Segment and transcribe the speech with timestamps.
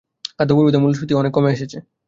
[0.29, 1.77] খাদ্যবহির্ভূত মূল্যস্ফীতি অনেক কমে এসেছে।